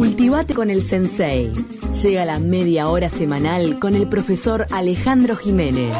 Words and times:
Cultivate 0.00 0.54
con 0.54 0.70
el 0.70 0.82
Sensei. 0.82 1.52
Llega 2.02 2.24
la 2.24 2.38
media 2.38 2.88
hora 2.88 3.10
semanal 3.10 3.78
con 3.78 3.94
el 3.94 4.08
profesor 4.08 4.64
Alejandro 4.70 5.36
Jiménez. 5.36 5.94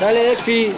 Dale, 0.00 0.22
Defi. 0.24 0.72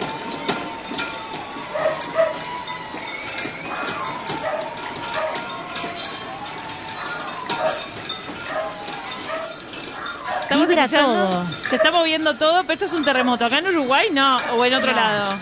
Estamos 10.43 10.69
escuchando, 10.69 11.27
todo. 11.29 11.45
Se 11.69 11.75
está 11.75 11.91
moviendo 11.91 12.33
todo, 12.37 12.61
pero 12.61 12.73
esto 12.73 12.85
es 12.85 12.93
un 12.93 13.03
terremoto. 13.03 13.45
¿Acá 13.45 13.59
en 13.59 13.67
Uruguay 13.67 14.07
no? 14.13 14.37
¿O 14.55 14.63
en 14.65 14.73
otro 14.73 14.91
No. 14.91 14.97
lado? 14.97 15.39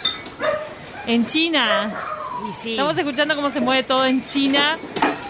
En 1.08 1.26
China. 1.26 1.94
Y 2.50 2.54
sí. 2.54 2.72
Estamos 2.72 2.98
escuchando 2.98 3.36
cómo 3.36 3.50
se 3.50 3.60
mueve 3.62 3.84
todo 3.84 4.06
en 4.06 4.26
China, 4.28 4.78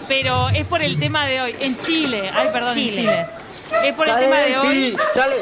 pero 0.08 0.48
es 0.50 0.66
por 0.66 0.82
el 0.82 0.98
tema 0.98 1.26
de 1.26 1.40
hoy. 1.40 1.54
En 1.60 1.78
Chile. 1.80 2.30
Ay, 2.34 2.48
perdón, 2.52 2.78
en 2.78 2.90
Chile. 2.90 3.26
Es 3.84 3.94
por 3.94 4.08
el 4.08 4.18
tema 4.18 4.36
de 4.38 4.58
hoy. 4.58 4.90
Defi, 4.90 4.96
sale. 5.14 5.36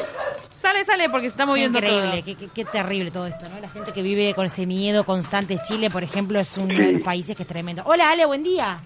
Sale, 0.60 0.84
sale, 0.84 1.10
porque 1.10 1.26
se 1.26 1.32
está 1.32 1.44
moviendo 1.44 1.78
Increíble, 1.78 2.10
todo. 2.10 2.24
qué, 2.24 2.34
qué- 2.36 2.48
qué 2.54 2.64
terrible 2.64 3.10
todo 3.10 3.26
esto, 3.26 3.46
¿no? 3.50 3.60
La 3.60 3.68
gente 3.68 3.92
que 3.92 4.00
vive 4.00 4.32
con 4.34 4.46
ese 4.46 4.64
miedo 4.64 5.04
constante. 5.04 5.58
Chile, 5.68 5.90
por 5.90 6.02
ejemplo, 6.02 6.40
es 6.40 6.56
uno 6.56 6.74
de 6.74 6.92
los 6.92 7.02
países 7.04 7.36
que 7.36 7.42
es 7.42 7.48
tremendo. 7.48 7.82
Hola, 7.84 8.10
Ale, 8.10 8.24
buen 8.24 8.42
día. 8.42 8.80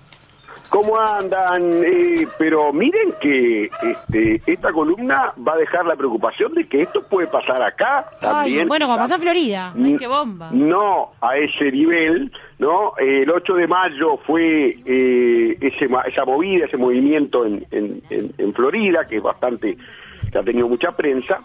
¿Cómo 0.69 0.99
andan? 0.99 1.73
Eh, 1.83 2.27
pero 2.39 2.73
miren 2.75 3.15
que 3.21 3.71
este, 3.83 4.43
esta 4.47 4.71
columna 4.73 5.33
va 5.47 5.55
a 5.55 5.57
dejar 5.57 5.87
la 5.87 5.97
preocupación 5.97 6.53
de 6.55 6.69
que 6.69 6.83
esto 6.83 7.03
puede 7.09 7.27
pasar 7.27 7.63
acá 7.63 8.07
también. 8.21 8.61
Ay, 8.61 8.67
bueno, 8.67 8.87
como 8.87 8.99
pasó 8.99 9.15
en 9.15 9.23
Florida. 9.23 9.73
Ay, 9.75 9.97
qué 9.99 10.07
bomba. 10.07 10.51
No 10.53 11.13
a 11.23 11.37
ese 11.39 11.73
nivel, 11.73 12.31
¿no? 12.59 12.93
El 12.99 13.31
8 13.31 13.55
de 13.55 13.67
mayo 13.67 14.19
fue 14.27 14.77
eh, 14.85 15.57
ese, 15.60 15.88
esa 16.07 16.25
movida, 16.27 16.66
ese 16.66 16.77
movimiento 16.77 17.47
en, 17.47 17.65
en, 17.71 18.03
en- 18.10 18.32
en 18.37 18.53
Florida, 18.55 19.07
que 19.09 19.16
es 19.16 19.23
bastante, 19.23 19.77
que 20.30 20.38
ha 20.38 20.43
tenido 20.43 20.69
mucha 20.69 20.93
prensa. 20.93 21.41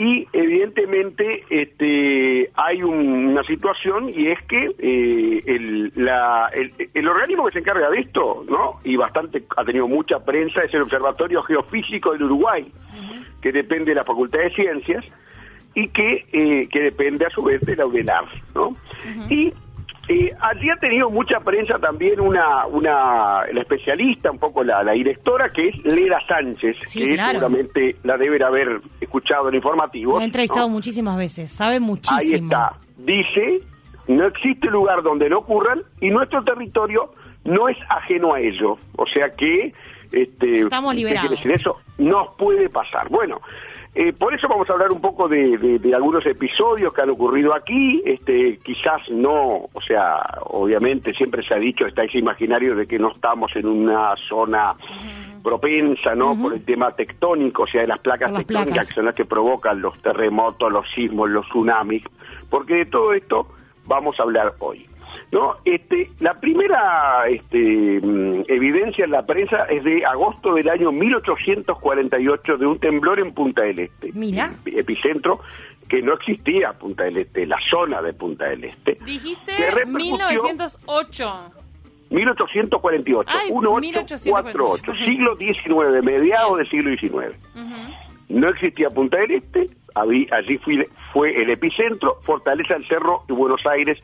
Y 0.00 0.28
evidentemente 0.32 1.42
este, 1.50 2.50
hay 2.54 2.84
un- 2.84 3.26
una 3.30 3.42
situación 3.42 4.08
y 4.14 4.28
es 4.28 4.40
que 4.42 4.70
eh, 4.78 5.42
el, 5.44 5.92
la- 5.96 6.48
el, 6.54 6.70
el 6.94 7.08
organismo 7.08 7.46
que 7.46 7.54
se 7.54 7.58
encarga 7.58 7.90
de 7.90 7.98
esto, 8.00 8.44
¿no? 8.48 8.78
Y 8.84 8.94
bastante 8.96 9.42
ha 9.56 9.64
tenido 9.64 9.88
mucha 9.88 10.24
prensa 10.24 10.62
es 10.62 10.72
el 10.72 10.82
Observatorio 10.82 11.42
Geofísico 11.42 12.12
del 12.12 12.22
Uruguay, 12.22 12.70
que 13.42 13.50
depende 13.50 13.86
de 13.86 13.96
la 13.96 14.04
Facultad 14.04 14.38
de 14.38 14.50
Ciencias 14.54 15.04
y 15.74 15.88
que, 15.88 16.26
eh, 16.32 16.68
que 16.70 16.80
depende 16.80 17.26
a 17.26 17.30
su 17.30 17.42
vez 17.42 17.60
de 17.62 17.74
la 17.74 17.84
UDELAR, 17.86 18.24
¿no? 18.54 18.74
Y 19.28 19.52
eh, 20.10 20.32
allí 20.40 20.70
ha 20.70 20.76
tenido 20.76 21.10
mucha 21.10 21.38
prensa 21.40 21.78
también 21.78 22.18
una, 22.18 22.66
una 22.66 23.42
la 23.52 23.60
especialista, 23.60 24.30
un 24.30 24.38
poco 24.38 24.64
la, 24.64 24.82
la 24.82 24.92
directora, 24.92 25.50
que 25.50 25.68
es 25.68 25.84
Leda 25.84 26.18
Sánchez, 26.26 26.76
Sí, 26.82 27.00
que 27.06 27.14
claro. 27.14 27.32
seguramente 27.40 27.96
la 28.04 28.16
deben 28.16 28.42
haber 28.42 28.80
escuchado 29.08 29.48
en 29.48 29.54
informativos. 29.56 30.14
Lo 30.16 30.20
he 30.20 30.24
entrevistado 30.24 30.66
¿no? 30.68 30.74
muchísimas 30.74 31.16
veces. 31.16 31.50
Sabe 31.50 31.80
muchísimo. 31.80 32.18
Ahí 32.20 32.34
está. 32.34 32.74
Dice, 32.96 33.60
no 34.08 34.26
existe 34.26 34.68
lugar 34.68 35.02
donde 35.02 35.28
no 35.28 35.38
ocurran 35.38 35.82
y 36.00 36.10
nuestro 36.10 36.42
territorio 36.44 37.12
no 37.44 37.68
es 37.68 37.76
ajeno 37.88 38.34
a 38.34 38.40
ello. 38.40 38.76
O 38.96 39.06
sea 39.06 39.34
que... 39.34 39.72
Este, 40.10 40.60
Estamos 40.60 40.94
¿qué 40.94 41.00
quiere 41.02 41.10
liberados. 41.20 41.30
decir 41.42 41.52
eso? 41.52 41.76
Nos 41.98 42.28
puede 42.36 42.70
pasar. 42.70 43.10
Bueno, 43.10 43.42
eh, 43.94 44.14
por 44.14 44.32
eso 44.32 44.48
vamos 44.48 44.68
a 44.70 44.72
hablar 44.72 44.90
un 44.90 45.02
poco 45.02 45.28
de, 45.28 45.58
de- 45.58 45.78
de 45.78 45.94
algunos 45.94 46.24
episodios 46.24 46.94
que 46.94 47.02
han 47.02 47.10
ocurrido 47.10 47.54
aquí. 47.54 48.00
Este, 48.06 48.58
quizás 48.64 49.02
no, 49.10 49.68
o 49.70 49.80
sea, 49.86 50.38
obviamente 50.46 51.12
siempre 51.12 51.42
se 51.46 51.52
ha 51.52 51.58
dicho, 51.58 51.84
está 51.86 52.04
ese 52.04 52.18
imaginario 52.18 52.74
de 52.74 52.86
que 52.86 52.98
no 52.98 53.10
estamos 53.12 53.54
en 53.54 53.66
una 53.66 54.14
zona 54.30 54.74
propensa, 55.48 56.14
¿no? 56.14 56.36
Por 56.40 56.54
el 56.54 56.64
tema 56.64 56.90
tectónico, 56.92 57.62
o 57.62 57.66
sea, 57.66 57.80
de 57.82 57.86
las 57.86 57.98
placas 58.00 58.30
las 58.32 58.40
tectónicas 58.40 58.72
placas. 58.72 58.88
que 58.88 58.94
son 58.94 59.04
las 59.06 59.14
que 59.14 59.24
provocan 59.24 59.80
los 59.80 60.00
terremotos, 60.02 60.70
los 60.72 60.88
sismos, 60.90 61.28
los 61.30 61.46
tsunamis, 61.48 62.04
porque 62.50 62.74
de 62.76 62.86
todo 62.86 63.12
esto 63.14 63.48
vamos 63.86 64.18
a 64.20 64.22
hablar 64.24 64.54
hoy. 64.60 64.86
¿No? 65.32 65.56
Este, 65.64 66.10
la 66.20 66.34
primera 66.34 67.26
este, 67.28 67.98
mm, 68.02 68.44
evidencia 68.46 69.04
en 69.06 69.10
la 69.10 69.24
prensa 69.24 69.64
es 69.64 69.82
de 69.84 70.04
agosto 70.04 70.54
del 70.54 70.68
año 70.68 70.92
1848 70.92 72.56
de 72.58 72.66
un 72.66 72.78
temblor 72.78 73.18
en 73.20 73.32
Punta 73.32 73.62
del 73.62 73.78
Este, 73.80 74.12
Mira. 74.12 74.52
epicentro 74.66 75.40
que 75.88 76.02
no 76.02 76.12
existía 76.14 76.72
Punta 76.74 77.04
del 77.04 77.18
Este, 77.18 77.46
la 77.46 77.58
zona 77.70 78.02
de 78.02 78.12
Punta 78.12 78.46
del 78.46 78.64
Este. 78.64 78.98
Dijiste 79.04 79.56
que 79.56 79.70
repercutió- 79.70 79.94
1908. 79.96 81.52
1848, 82.10 83.30
Ay, 83.30 83.50
1848, 83.52 84.92
1848. 84.92 84.94
siglo 85.04 85.36
XIX, 85.36 86.04
mediados 86.04 86.58
del 86.58 86.68
siglo 86.68 86.90
XIX. 86.96 87.36
No 88.28 88.48
existía 88.50 88.90
Punta 88.90 89.18
del 89.18 89.32
Este, 89.32 89.68
allí 89.94 90.58
fui- 90.58 90.84
fue 91.12 91.40
el 91.42 91.50
epicentro, 91.50 92.18
Fortaleza 92.22 92.74
del 92.74 92.86
Cerro 92.86 93.22
y 93.28 93.32
Buenos 93.32 93.64
Aires, 93.66 93.98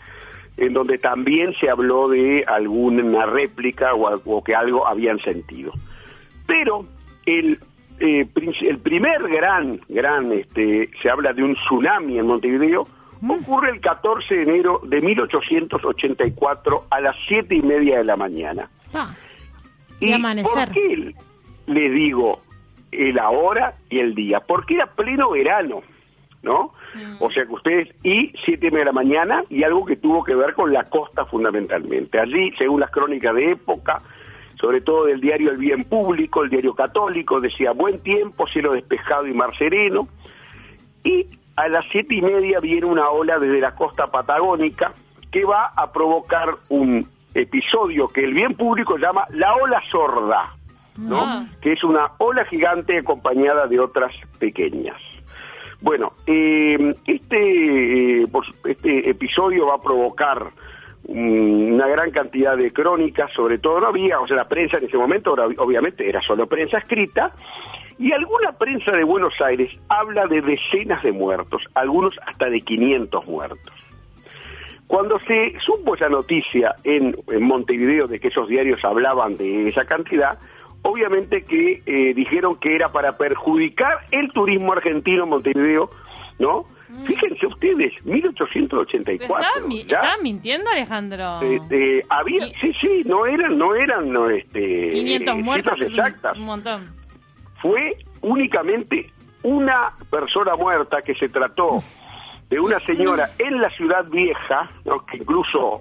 en 0.56 0.72
donde 0.72 0.98
también 0.98 1.52
se 1.60 1.68
habló 1.68 2.08
de 2.08 2.44
alguna 2.46 3.26
réplica 3.26 3.92
o, 3.94 4.14
o 4.24 4.44
que 4.44 4.54
algo 4.54 4.86
habían 4.86 5.18
sentido. 5.18 5.72
Pero 6.46 6.86
el, 7.26 7.58
eh, 8.00 8.26
el 8.62 8.78
primer 8.78 9.28
gran, 9.28 9.80
gran, 9.88 10.32
este, 10.32 10.90
se 11.02 11.10
habla 11.10 11.32
de 11.32 11.42
un 11.42 11.54
tsunami 11.56 12.18
en 12.18 12.26
Montevideo, 12.26 12.86
ocurre 13.32 13.70
el 13.70 13.80
14 13.80 14.34
de 14.34 14.42
enero 14.42 14.80
de 14.84 15.00
1884 15.00 16.86
a 16.90 17.00
las 17.00 17.16
siete 17.26 17.54
y 17.54 17.62
media 17.62 17.98
de 17.98 18.04
la 18.04 18.16
mañana. 18.16 18.68
Ah, 18.92 19.14
¿Y 20.00 20.12
amanecer. 20.12 20.52
por 20.52 20.74
qué 20.74 21.14
le 21.66 21.90
digo 21.90 22.40
el 22.92 23.18
ahora 23.18 23.74
y 23.88 24.00
el 24.00 24.14
día? 24.14 24.40
Porque 24.40 24.74
era 24.74 24.86
pleno 24.86 25.30
verano, 25.30 25.82
¿no? 26.42 26.72
O 27.18 27.30
sea 27.30 27.44
que 27.44 27.52
ustedes, 27.52 27.88
y 28.04 28.32
siete 28.44 28.68
y 28.68 28.70
media 28.70 28.84
de 28.84 28.86
la 28.86 28.92
mañana, 28.92 29.44
y 29.50 29.64
algo 29.64 29.84
que 29.84 29.96
tuvo 29.96 30.22
que 30.22 30.34
ver 30.34 30.54
con 30.54 30.72
la 30.72 30.84
costa 30.84 31.24
fundamentalmente. 31.24 32.20
Allí, 32.20 32.52
según 32.56 32.80
las 32.80 32.90
crónicas 32.90 33.34
de 33.34 33.52
época, 33.52 34.00
sobre 34.60 34.80
todo 34.80 35.06
del 35.06 35.20
diario 35.20 35.50
El 35.50 35.58
Bien 35.58 35.84
Público, 35.84 36.44
el 36.44 36.50
diario 36.50 36.74
católico, 36.74 37.40
decía 37.40 37.72
buen 37.72 37.98
tiempo, 38.00 38.46
cielo 38.46 38.72
despejado 38.72 39.26
y 39.26 39.34
mar 39.34 39.56
sereno, 39.56 40.06
y 41.02 41.26
a 41.56 41.68
las 41.68 41.84
siete 41.90 42.16
y 42.16 42.22
media 42.22 42.58
viene 42.60 42.86
una 42.86 43.08
ola 43.08 43.38
desde 43.38 43.60
la 43.60 43.74
costa 43.74 44.06
patagónica 44.08 44.92
que 45.30 45.44
va 45.44 45.72
a 45.76 45.90
provocar 45.92 46.48
un 46.68 47.08
episodio 47.34 48.08
que 48.08 48.24
el 48.24 48.32
bien 48.32 48.54
público 48.54 48.96
llama 48.96 49.24
la 49.30 49.54
ola 49.54 49.82
sorda, 49.90 50.54
¿no? 50.98 51.20
Ah. 51.20 51.46
Que 51.60 51.72
es 51.72 51.82
una 51.84 52.12
ola 52.18 52.44
gigante 52.44 52.98
acompañada 52.98 53.66
de 53.66 53.80
otras 53.80 54.14
pequeñas. 54.38 55.00
Bueno, 55.80 56.12
eh, 56.26 56.94
este, 57.04 58.22
eh, 58.22 58.26
este 58.64 59.10
episodio 59.10 59.66
va 59.66 59.74
a 59.74 59.82
provocar 59.82 60.46
una 61.06 61.86
gran 61.86 62.10
cantidad 62.10 62.56
de 62.56 62.72
crónicas, 62.72 63.30
sobre 63.32 63.58
todo 63.58 63.80
no 63.80 63.88
había, 63.88 64.18
o 64.20 64.26
sea, 64.26 64.36
la 64.36 64.48
prensa 64.48 64.78
en 64.78 64.84
ese 64.84 64.96
momento, 64.96 65.34
obviamente, 65.58 66.08
era 66.08 66.22
solo 66.22 66.46
prensa 66.46 66.78
escrita, 66.78 67.32
y 67.98 68.12
alguna 68.12 68.52
prensa 68.52 68.92
de 68.92 69.04
Buenos 69.04 69.40
Aires 69.40 69.70
habla 69.88 70.26
de 70.26 70.40
decenas 70.42 71.02
de 71.02 71.12
muertos, 71.12 71.62
algunos 71.74 72.14
hasta 72.26 72.50
de 72.50 72.60
500 72.60 73.26
muertos. 73.26 73.72
Cuando 74.86 75.18
se 75.20 75.54
supo 75.60 75.94
esa 75.94 76.08
noticia 76.08 76.74
en, 76.84 77.16
en 77.28 77.42
Montevideo 77.42 78.06
de 78.06 78.20
que 78.20 78.28
esos 78.28 78.48
diarios 78.48 78.84
hablaban 78.84 79.36
de 79.36 79.68
esa 79.68 79.84
cantidad, 79.86 80.38
obviamente 80.82 81.42
que 81.42 81.82
eh, 81.86 82.14
dijeron 82.14 82.56
que 82.60 82.76
era 82.76 82.92
para 82.92 83.16
perjudicar 83.16 83.98
el 84.10 84.30
turismo 84.32 84.72
argentino 84.72 85.24
en 85.24 85.30
Montevideo, 85.30 85.90
¿no? 86.38 86.66
Fíjense 87.06 87.46
ustedes, 87.46 87.92
1884. 88.04 89.68
¿Estás 89.68 90.22
mintiendo, 90.22 90.70
Alejandro? 90.70 91.40
eh, 91.42 91.58
eh, 91.70 92.02
había, 92.08 92.46
Y- 92.46 92.54
sí, 92.60 92.72
sí, 92.80 93.02
no 93.04 93.26
eran, 93.26 93.58
no 93.58 93.74
eran, 93.74 94.12
no, 94.12 94.30
este, 94.30 94.90
500 94.90 95.34
eh, 95.34 95.42
muertos 95.42 95.80
es 95.80 95.92
un 96.36 96.44
montón. 96.44 97.03
Fue 97.64 97.96
únicamente 98.20 99.10
una 99.42 99.92
persona 100.10 100.54
muerta 100.54 101.00
que 101.00 101.14
se 101.14 101.30
trató 101.30 101.78
de 102.50 102.60
una 102.60 102.78
señora 102.80 103.30
en 103.38 103.58
la 103.62 103.70
ciudad 103.70 104.04
vieja, 104.04 104.70
¿no? 104.84 105.02
que 105.06 105.16
incluso 105.16 105.80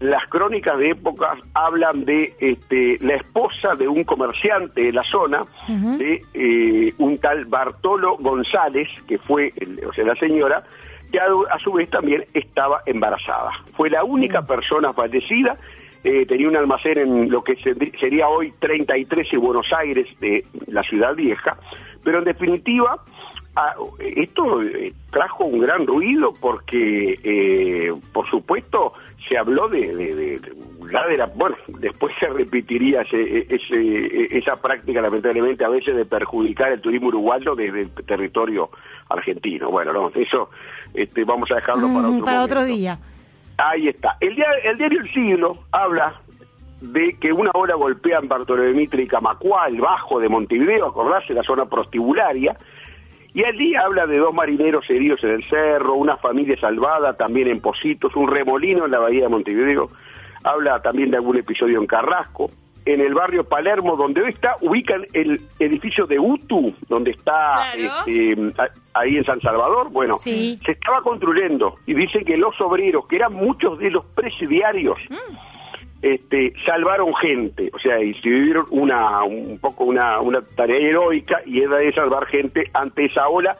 las 0.00 0.26
crónicas 0.28 0.76
de 0.78 0.90
época 0.90 1.34
hablan 1.54 2.04
de 2.04 2.34
este, 2.40 2.98
la 3.00 3.14
esposa 3.14 3.74
de 3.74 3.88
un 3.88 4.04
comerciante 4.04 4.82
de 4.82 4.92
la 4.92 5.02
zona, 5.04 5.40
de 5.96 6.20
eh, 6.34 6.92
un 6.98 7.16
tal 7.18 7.46
Bartolo 7.46 8.16
González, 8.18 8.88
que 9.08 9.16
fue, 9.16 9.50
el- 9.56 9.80
o 9.86 9.92
sea, 9.94 10.04
la 10.04 10.16
señora, 10.16 10.62
que 11.10 11.18
a, 11.20 11.24
a 11.50 11.58
su 11.58 11.72
vez 11.72 11.88
también 11.88 12.26
estaba 12.34 12.82
embarazada. 12.84 13.50
Fue 13.78 13.88
la 13.88 14.04
única 14.04 14.42
persona 14.42 14.92
fallecida 14.92 15.56
eh, 16.04 16.26
tenía 16.26 16.48
un 16.48 16.56
almacén 16.56 16.98
en 16.98 17.30
lo 17.30 17.42
que 17.42 17.56
se- 17.56 17.74
sería 17.98 18.28
hoy 18.28 18.52
33 18.58 19.32
y 19.32 19.36
Buenos 19.36 19.72
Aires 19.72 20.06
de 20.20 20.44
la 20.66 20.82
ciudad 20.82 21.14
vieja, 21.14 21.56
pero 22.04 22.18
en 22.18 22.24
definitiva 22.24 22.98
ah, 23.56 23.74
esto 24.00 24.62
eh, 24.62 24.92
trajo 25.10 25.44
un 25.44 25.60
gran 25.60 25.86
ruido 25.86 26.34
porque, 26.40 27.18
eh, 27.22 27.92
por 28.12 28.28
supuesto, 28.28 28.92
se 29.28 29.38
habló 29.38 29.68
de, 29.68 29.94
de, 29.94 30.14
de- 30.14 30.38
de- 30.40 30.52
la 30.90 31.06
de 31.06 31.16
la- 31.16 31.26
bueno, 31.26 31.56
después 31.80 32.12
se 32.20 32.26
repetiría 32.26 33.00
ese, 33.02 33.46
ese- 33.48 34.36
esa 34.36 34.60
práctica, 34.60 35.00
lamentablemente, 35.00 35.64
a 35.64 35.68
veces 35.70 35.96
de 35.96 36.04
perjudicar 36.04 36.72
el 36.72 36.80
turismo 36.80 37.08
uruguayo 37.08 37.54
desde 37.54 37.82
el 37.82 37.90
territorio 38.04 38.68
argentino. 39.08 39.70
Bueno, 39.70 39.92
no, 39.92 40.10
eso 40.14 40.50
este, 40.92 41.24
vamos 41.24 41.50
a 41.52 41.54
dejarlo 41.54 41.86
para 41.94 42.08
Mm, 42.08 42.14
otro 42.16 42.24
para 42.24 42.42
otro 42.42 42.64
día. 42.64 42.98
Ahí 43.56 43.88
está. 43.88 44.16
El, 44.20 44.34
dia- 44.34 44.46
el 44.64 44.76
diario 44.78 45.00
El 45.00 45.12
Siglo 45.12 45.58
habla 45.70 46.20
de 46.80 47.16
que 47.20 47.32
una 47.32 47.50
ola 47.54 47.74
golpea 47.76 48.18
en 48.18 48.28
Bartolomé 48.28 48.72
Mitre 48.72 49.04
y 49.04 49.06
Camacuá, 49.06 49.68
el 49.68 49.80
bajo 49.80 50.20
de 50.20 50.28
Montevideo, 50.28 50.86
acordarse, 50.86 51.32
la 51.32 51.42
zona 51.42 51.64
prostibularia, 51.66 52.56
y 53.32 53.44
allí 53.44 53.74
habla 53.74 54.06
de 54.06 54.18
dos 54.18 54.34
marineros 54.34 54.88
heridos 54.90 55.22
en 55.24 55.30
el 55.30 55.44
cerro, 55.44 55.94
una 55.94 56.16
familia 56.18 56.58
salvada 56.60 57.14
también 57.16 57.48
en 57.48 57.60
Positos, 57.60 58.14
un 58.16 58.28
remolino 58.30 58.84
en 58.84 58.90
la 58.90 58.98
bahía 58.98 59.22
de 59.22 59.28
Montevideo, 59.28 59.88
habla 60.42 60.82
también 60.82 61.10
de 61.10 61.16
algún 61.16 61.38
episodio 61.38 61.80
en 61.80 61.86
Carrasco, 61.86 62.50
en 62.86 63.00
el 63.00 63.14
barrio 63.14 63.44
Palermo, 63.44 63.96
donde 63.96 64.22
hoy 64.22 64.30
está, 64.30 64.56
ubican 64.60 65.06
el 65.14 65.40
edificio 65.58 66.06
de 66.06 66.18
UTU, 66.18 66.74
donde 66.88 67.12
está 67.12 67.72
Claro. 67.74 68.04
este, 68.06 68.36
ahí 68.92 69.16
en 69.16 69.24
San 69.24 69.40
Salvador, 69.40 69.90
bueno, 69.90 70.18
Sí. 70.18 70.58
se 70.66 70.72
estaba 70.72 71.00
construyendo 71.02 71.76
y 71.86 71.94
dicen 71.94 72.24
que 72.24 72.36
los 72.36 72.60
obreros, 72.60 73.06
que 73.06 73.16
eran 73.16 73.32
muchos 73.32 73.78
de 73.78 73.90
los 73.90 74.04
presidiarios, 74.06 74.98
este, 76.02 76.52
salvaron 76.66 77.14
gente, 77.14 77.70
o 77.72 77.78
sea, 77.78 77.98
hicieron 78.02 78.66
una, 78.70 79.22
un 79.24 79.58
poco 79.58 79.84
una, 79.84 80.20
una 80.20 80.42
tarea 80.42 80.76
heroica 80.76 81.40
y 81.46 81.62
era 81.62 81.78
de 81.78 81.92
salvar 81.94 82.26
gente 82.26 82.70
ante 82.74 83.06
esa 83.06 83.28
ola. 83.28 83.56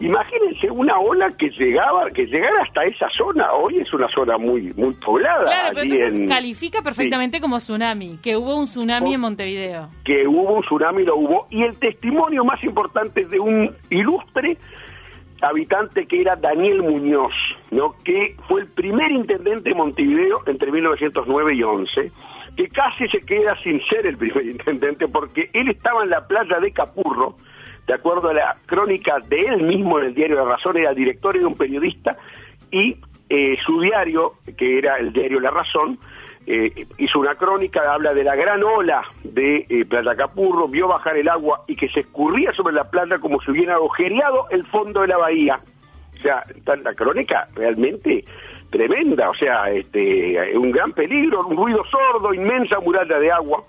Imagínense 0.00 0.70
una 0.70 0.98
ola 0.98 1.28
que 1.38 1.50
llegaba, 1.50 2.10
que 2.10 2.24
llegara 2.24 2.62
hasta 2.62 2.84
esa 2.84 3.08
zona. 3.10 3.52
Hoy 3.52 3.78
es 3.80 3.92
una 3.92 4.08
zona 4.08 4.38
muy, 4.38 4.72
muy 4.74 4.94
poblada. 4.94 5.44
Claro, 5.44 5.68
pero 5.74 5.80
allí 5.82 5.92
entonces 5.92 6.18
en- 6.20 6.28
califica 6.28 6.80
perfectamente 6.82 7.38
como 7.40 7.58
tsunami, 7.58 8.18
que 8.22 8.34
hubo 8.36 8.56
un 8.56 8.64
tsunami 8.64 9.10
Oh. 9.10 9.14
en 9.14 9.20
Montevideo. 9.20 9.88
que 10.04 10.26
hubo 10.26 10.54
un 10.54 10.62
tsunami, 10.62 11.04
lo 11.04 11.16
hubo, 11.16 11.46
y 11.50 11.62
el 11.64 11.78
testimonio 11.78 12.44
más 12.44 12.62
importante 12.64 13.26
de 13.26 13.38
un 13.38 13.70
ilustre 13.90 14.56
habitante 15.42 16.06
que 16.06 16.20
era 16.20 16.36
Daniel 16.36 16.82
Muñoz, 16.82 17.32
¿no? 17.70 17.94
que 18.04 18.36
fue 18.48 18.62
el 18.62 18.66
primer 18.68 19.10
intendente 19.10 19.70
de 19.70 19.74
Montevideo 19.74 20.40
entre 20.46 20.70
1909 20.70 21.54
y 21.56 21.62
11, 21.62 22.10
que 22.56 22.68
casi 22.68 23.08
se 23.08 23.20
queda 23.20 23.56
sin 23.62 23.80
ser 23.84 24.06
el 24.06 24.16
primer 24.18 24.44
intendente 24.46 25.08
porque 25.08 25.48
él 25.54 25.68
estaba 25.70 26.04
en 26.04 26.10
la 26.10 26.26
playa 26.26 26.58
de 26.60 26.72
Capurro, 26.72 27.36
de 27.86 27.94
acuerdo 27.94 28.28
a 28.28 28.34
la 28.34 28.56
crónica 28.66 29.16
de 29.28 29.40
él 29.40 29.62
mismo 29.62 29.98
en 29.98 30.06
el 30.06 30.14
diario 30.14 30.36
La 30.36 30.44
Razón, 30.44 30.76
era 30.76 30.92
director 30.92 31.36
y 31.36 31.40
un 31.40 31.54
periodista, 31.54 32.16
y 32.70 32.96
eh, 33.28 33.56
su 33.64 33.80
diario, 33.80 34.34
que 34.56 34.78
era 34.78 34.96
el 34.96 35.12
diario 35.12 35.40
La 35.40 35.50
Razón, 35.50 35.98
eh, 36.46 36.86
hizo 36.98 37.20
una 37.20 37.34
crónica, 37.34 37.92
habla 37.92 38.14
de 38.14 38.24
la 38.24 38.34
gran 38.34 38.62
ola 38.62 39.02
de 39.22 39.66
eh, 39.68 39.86
Capurro, 40.16 40.68
vio 40.68 40.88
bajar 40.88 41.16
el 41.16 41.28
agua 41.28 41.62
y 41.68 41.76
que 41.76 41.88
se 41.88 42.00
escurría 42.00 42.52
sobre 42.52 42.74
la 42.74 42.90
playa 42.90 43.18
como 43.18 43.40
si 43.40 43.50
hubiera 43.50 43.74
agujereado 43.74 44.48
el 44.50 44.66
fondo 44.66 45.02
de 45.02 45.08
la 45.08 45.18
bahía. 45.18 45.60
O 46.16 46.22
sea, 46.22 46.44
la 46.66 46.94
crónica 46.94 47.46
realmente 47.54 48.24
tremenda, 48.70 49.30
o 49.30 49.34
sea, 49.34 49.70
este, 49.70 50.56
un 50.56 50.70
gran 50.70 50.92
peligro, 50.92 51.46
un 51.46 51.56
ruido 51.56 51.84
sordo, 51.84 52.32
inmensa 52.32 52.80
muralla 52.80 53.18
de 53.18 53.30
agua, 53.30 53.62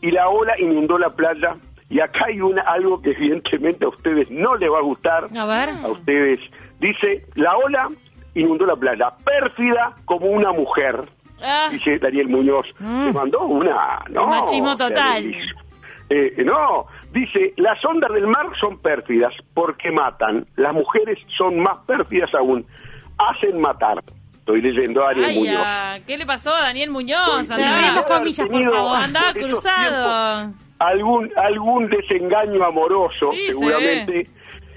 y 0.00 0.10
la 0.10 0.28
ola 0.28 0.54
inundó 0.58 0.98
la 0.98 1.10
playa. 1.10 1.56
Y 1.94 2.00
acá 2.00 2.24
hay 2.26 2.40
una, 2.40 2.62
algo 2.62 3.00
que 3.00 3.10
evidentemente 3.12 3.84
a 3.84 3.88
ustedes 3.88 4.28
no 4.28 4.56
les 4.56 4.68
va 4.68 4.78
a 4.78 4.82
gustar, 4.82 5.26
A 5.38 5.44
ver. 5.46 5.68
a 5.70 5.88
ustedes. 5.88 6.40
Dice, 6.80 7.24
la 7.36 7.56
ola 7.56 7.88
inundó 8.34 8.66
la 8.66 8.74
playa, 8.74 9.12
pérfida 9.24 9.94
como 10.04 10.26
una 10.26 10.50
mujer 10.52 11.04
Ah, 11.40 11.68
dice 11.70 11.98
Daniel 12.00 12.28
Muñoz, 12.28 12.66
Mm. 12.80 13.04
le 13.06 13.12
mandó 13.12 13.40
una, 13.46 14.00
no. 14.10 14.26
Machismo 14.26 14.76
total. 14.76 15.34
Eh, 16.10 16.42
no, 16.44 16.86
dice, 17.12 17.52
las 17.58 17.84
ondas 17.84 18.10
del 18.12 18.26
mar 18.26 18.46
son 18.58 18.78
pérfidas 18.80 19.32
porque 19.54 19.90
matan, 19.92 20.46
las 20.56 20.72
mujeres 20.74 21.18
son 21.36 21.60
más 21.60 21.76
pérfidas 21.86 22.34
aún, 22.34 22.66
hacen 23.18 23.60
matar. 23.60 24.02
Estoy 24.38 24.60
leyendo 24.62 25.02
a 25.04 25.08
Daniel 25.08 25.26
ay, 25.30 25.38
Muñoz. 25.38 25.62
ah, 25.64 25.96
¿qué 26.06 26.18
le 26.18 26.26
pasó 26.26 26.54
a 26.54 26.60
Daniel 26.62 26.90
Muñoz? 26.90 27.50
Haber 27.50 28.04
comillas, 28.06 28.46
por 28.48 28.64
favor. 28.64 28.96
andaba 28.96 29.32
cruzado. 29.32 30.52
Algún, 30.86 31.30
algún 31.36 31.88
desengaño 31.88 32.64
amoroso, 32.64 33.30
Sí, 33.32 33.46
seguramente, 33.48 34.26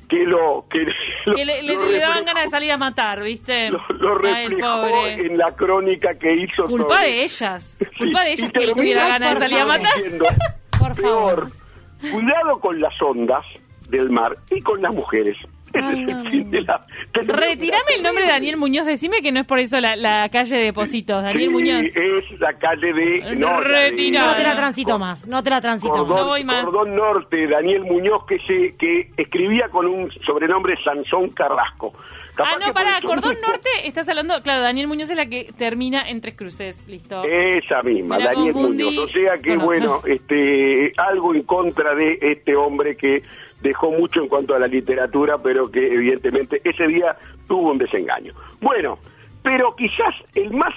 que 0.09 0.23
lo... 0.25 0.65
Que, 0.69 0.79
lo- 1.25 1.35
Que 1.35 1.45
le, 1.45 1.61
le- 1.63 1.73
lo 1.75 1.85
le 1.85 1.99
daban 1.99 2.23
ganas 2.25 2.45
de 2.45 2.49
salir 2.49 2.71
a 2.71 2.77
matar, 2.77 3.21
¿viste? 3.23 3.69
Lo, 3.69 3.79
lo 3.99 4.15
reflejó 4.15 4.87
en 5.07 5.37
la 5.37 5.55
crónica 5.55 6.13
que 6.17 6.33
hizo 6.33 6.63
Culpa 6.63 6.95
sobre- 6.95 7.07
de 7.11 7.23
ellas. 7.23 7.77
Sí, 7.79 7.85
Culpa 7.97 8.23
de 8.23 8.31
ellas 8.31 8.51
que 8.51 8.59
termina 8.59 8.75
tuviera 8.75 9.07
ganas 9.07 9.33
de 9.33 9.39
salir 9.39 9.59
a 9.59 9.65
matar. 9.65 9.95
diciendo, 9.95 10.25
Por 10.79 10.95
favor. 10.95 11.49
peor, 11.49 12.11
cuidado 12.11 12.59
con 12.59 12.79
las 12.79 13.01
ondas 13.01 13.45
del 13.89 14.09
mar 14.09 14.37
y 14.51 14.61
con 14.61 14.81
las 14.81 14.93
mujeres. 14.93 15.35
Ay, 15.83 16.05
no. 16.05 16.23
de 16.49 16.61
la... 16.61 16.85
de 17.13 17.33
Retirame 17.33 17.91
el 17.97 18.03
nombre 18.03 18.25
de 18.25 18.31
Daniel 18.31 18.57
Muñoz, 18.57 18.85
decime 18.85 19.21
que 19.21 19.31
no 19.31 19.39
es 19.41 19.45
por 19.47 19.59
eso 19.59 19.79
la, 19.79 19.95
la 19.95 20.29
calle 20.29 20.57
de 20.57 20.73
Positos. 20.73 21.23
Daniel 21.23 21.47
Sí, 21.47 21.49
Muñoz. 21.49 21.87
es 21.95 22.39
la 22.39 22.53
calle 22.53 22.93
de... 22.93 23.35
No. 23.37 23.57
No 23.57 24.35
te 24.35 24.43
la 24.43 24.55
transito 24.55 24.99
más, 24.99 25.27
no 25.27 25.43
te 25.43 25.49
la 25.49 25.61
transito 25.61 25.91
Cordón, 25.93 26.09
más. 26.09 26.19
No 26.19 26.27
voy 26.27 26.43
más. 26.43 26.65
Cordón 26.65 26.95
Norte, 26.95 27.47
Daniel 27.47 27.83
Muñoz, 27.83 28.25
que 28.25 28.39
se 28.39 28.75
que 28.77 29.11
escribía 29.17 29.69
con 29.69 29.85
un 29.87 30.11
sobrenombre 30.25 30.75
Sansón 30.83 31.29
Carrasco. 31.29 31.93
Capaz 32.35 32.51
Ah, 32.55 32.67
no, 32.67 32.73
pará, 32.73 32.99
Cordón 33.01 33.31
mismo- 33.31 33.47
Norte, 33.47 33.69
estás 33.85 34.07
hablando, 34.09 34.39
claro, 34.43 34.61
Daniel 34.61 34.87
Muñoz 34.87 35.09
es 35.09 35.15
la 35.17 35.25
que 35.25 35.51
termina 35.57 36.07
en 36.07 36.21
Tres 36.21 36.35
Cruces, 36.35 36.87
listo. 36.87 37.23
Esa 37.23 37.81
misma, 37.81 38.19
Daniel 38.19 38.53
confundí 38.53 38.83
Muñoz. 38.83 39.05
O 39.05 39.07
sea 39.07 39.37
que, 39.41 39.57
bueno, 39.57 39.95
otro. 39.95 40.07
este, 40.13 40.93
algo 40.97 41.33
en 41.33 41.41
contra 41.43 41.95
de 41.95 42.19
este 42.21 42.55
hombre 42.55 42.95
que 42.95 43.23
dejó 43.61 43.91
mucho 43.91 44.21
en 44.21 44.27
cuanto 44.27 44.55
a 44.55 44.59
la 44.59 44.67
literatura, 44.67 45.37
pero 45.37 45.69
que 45.69 45.87
evidentemente 45.87 46.61
ese 46.63 46.87
día 46.87 47.15
tuvo 47.47 47.71
un 47.71 47.77
desengaño. 47.77 48.33
Bueno, 48.61 48.99
pero 49.43 49.75
quizás 49.75 50.13
el 50.35 50.51
más 50.51 50.73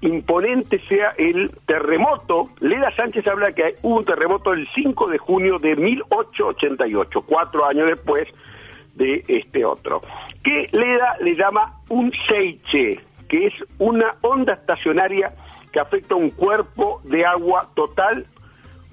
imponente 0.00 0.80
sea 0.88 1.14
el 1.18 1.50
terremoto. 1.66 2.50
Leda 2.60 2.94
Sánchez 2.96 3.26
habla 3.26 3.52
que 3.52 3.74
hubo 3.82 3.98
un 3.98 4.04
terremoto 4.04 4.52
el 4.52 4.66
5 4.74 5.08
de 5.08 5.18
junio 5.18 5.58
de 5.58 5.76
1888, 5.76 7.22
cuatro 7.22 7.66
años 7.66 7.86
después 7.86 8.28
de 8.94 9.24
este 9.28 9.64
otro, 9.64 10.02
que 10.42 10.68
Leda 10.72 11.16
le 11.20 11.34
llama 11.34 11.80
un 11.88 12.12
seiche, 12.28 13.00
que 13.28 13.46
es 13.46 13.54
una 13.78 14.16
onda 14.22 14.54
estacionaria 14.54 15.32
que 15.72 15.80
afecta 15.80 16.14
a 16.14 16.18
un 16.18 16.30
cuerpo 16.30 17.00
de 17.04 17.24
agua 17.24 17.68
total 17.74 18.26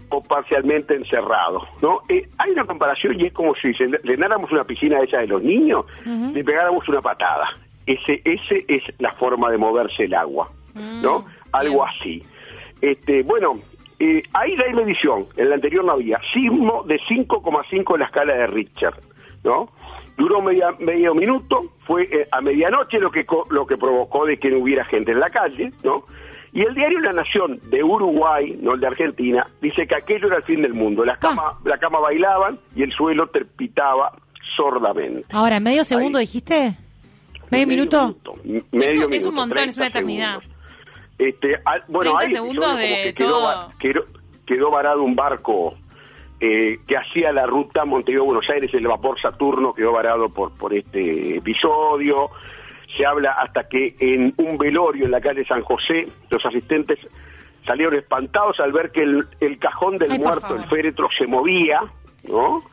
o 0.09 0.21
parcialmente 0.23 0.95
encerrado, 0.95 1.67
¿no? 1.81 2.01
Eh, 2.07 2.27
hay 2.37 2.51
una 2.51 2.65
comparación 2.65 3.19
y 3.19 3.25
es 3.25 3.33
como 3.33 3.55
si 3.55 3.73
llenáramos 4.03 4.51
una 4.51 4.63
piscina 4.63 4.99
esa 4.99 5.19
de 5.19 5.27
los 5.27 5.43
niños, 5.43 5.85
le 6.05 6.43
pegáramos 6.43 6.87
una 6.87 7.01
patada. 7.01 7.49
Ese, 7.85 8.21
ese 8.25 8.65
es 8.67 8.83
la 8.99 9.11
forma 9.13 9.49
de 9.49 9.57
moverse 9.57 10.05
el 10.05 10.13
agua, 10.13 10.49
¿no? 10.75 11.25
Algo 11.51 11.85
bien. 11.85 11.87
así. 11.87 12.23
Este, 12.81 13.23
bueno, 13.23 13.59
eh, 13.99 14.21
ahí 14.33 14.55
hay 14.63 14.73
medición, 14.73 15.25
en 15.37 15.49
la 15.49 15.55
anterior 15.55 15.83
no 15.83 15.93
había, 15.93 16.19
sismo 16.31 16.83
de 16.83 16.99
5,5 16.99 17.93
en 17.93 17.99
la 17.99 18.05
escala 18.05 18.33
de 18.35 18.47
Richter, 18.47 18.93
¿no? 19.43 19.69
Duró 20.17 20.41
media, 20.41 20.71
medio 20.79 21.15
minuto, 21.15 21.63
fue 21.85 22.03
eh, 22.03 22.27
a 22.31 22.41
medianoche 22.41 22.99
lo 22.99 23.09
que, 23.09 23.25
lo 23.49 23.65
que 23.65 23.77
provocó 23.77 24.25
de 24.25 24.37
que 24.37 24.49
no 24.49 24.59
hubiera 24.59 24.85
gente 24.85 25.11
en 25.11 25.19
la 25.19 25.29
calle, 25.29 25.71
¿no? 25.83 26.03
Y 26.57 26.63
el 26.63 26.73
diario 26.73 26.99
La 27.01 27.13
Nación 27.13 27.59
de 27.69 27.83
Uruguay, 27.83 28.57
no 28.59 28.73
el 28.73 28.79
de 28.79 28.87
Argentina, 28.87 29.45
dice 29.61 29.85
que 29.85 29.93
aquello 29.93 30.25
era 30.25 30.37
el 30.37 30.43
fin 30.43 30.63
del 30.63 30.73
mundo. 30.73 31.05
Las 31.05 31.19
camas, 31.19 31.53
la 31.63 31.77
cama 31.77 31.99
bailaban 31.99 32.57
y 32.75 32.81
el 32.81 32.91
suelo 32.91 33.27
trepitaba 33.27 34.11
sordamente. 34.55 35.25
Ahora, 35.31 35.57
¿en 35.57 35.63
medio 35.63 35.83
segundo 35.83 36.17
Ahí. 36.17 36.25
dijiste? 36.25 36.75
¿Medio 37.51 37.67
minuto? 37.67 38.15
m- 38.43 38.57
Es 38.57 38.73
Medio 38.73 39.07
un- 39.07 39.13
es 39.13 39.23
un 39.25 39.29
minuto, 39.29 39.31
montón, 39.33 39.57
es 39.59 39.75
30 39.75 39.81
una 39.81 39.87
eternidad. 39.87 40.39
segundos. 40.39 40.57
Este, 41.19 41.47
bueno, 41.89 42.11
30 42.11 42.19
hay 42.19 42.29
segundos 42.31 42.55
episodios 42.55 42.71
como 42.71 42.77
de 42.97 43.03
que 43.03 43.13
quedó, 43.13 43.29
todo. 43.29 43.43
va- 43.45 43.67
quedó, 43.79 44.01
quedó 44.47 44.71
varado 44.71 45.03
un 45.03 45.15
barco 45.15 45.75
eh, 46.39 46.79
que 46.87 46.97
hacía 46.97 47.31
la 47.31 47.45
ruta 47.45 47.85
Montevideo-Buenos 47.85 48.49
Aires, 48.49 48.71
el 48.73 48.87
vapor 48.87 49.19
Saturno 49.21 49.73
quedó 49.73 49.91
varado 49.91 50.29
por, 50.29 50.51
por 50.57 50.71
este 50.73 51.37
episodio. 51.37 52.29
Se 52.95 53.05
habla 53.05 53.33
hasta 53.33 53.67
que 53.67 53.95
en 53.99 54.33
un 54.37 54.57
velorio 54.57 55.05
en 55.05 55.11
la 55.11 55.21
calle 55.21 55.45
San 55.45 55.61
José, 55.61 56.05
los 56.29 56.45
asistentes 56.45 56.99
salieron 57.65 57.95
espantados 57.95 58.59
al 58.59 58.71
ver 58.71 58.91
que 58.91 59.03
el, 59.03 59.27
el 59.39 59.59
cajón 59.59 59.97
del 59.97 60.13
Ay, 60.13 60.19
muerto, 60.19 60.55
el 60.55 60.63
féretro, 60.65 61.09
se 61.17 61.27
movía, 61.27 61.81
¿no? 62.27 62.63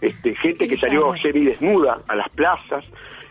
Este, 0.00 0.34
gente 0.34 0.68
que 0.68 0.76
salió 0.76 1.16
semidesnuda 1.16 2.00
a 2.06 2.16
las 2.16 2.28
plazas, 2.30 2.84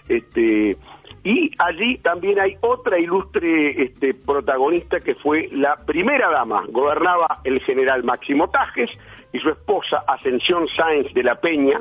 este, 0.07 0.75
y 1.23 1.51
allí 1.59 1.97
también 1.99 2.39
hay 2.39 2.57
otra 2.61 2.97
ilustre 2.97 3.83
este, 3.83 4.13
protagonista 4.13 4.99
que 4.99 5.13
fue 5.15 5.49
la 5.51 5.75
primera 5.75 6.29
dama, 6.31 6.63
gobernaba 6.69 7.41
el 7.43 7.61
general 7.61 8.03
Máximo 8.03 8.47
Tajes 8.47 8.89
y 9.31 9.39
su 9.39 9.49
esposa 9.49 10.03
Ascensión 10.07 10.67
Sáenz 10.67 11.13
de 11.13 11.23
la 11.23 11.35
Peña, 11.35 11.79